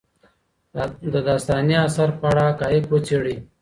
[1.13, 3.37] د داستاني اثر په اړه حقایق وڅېړئ.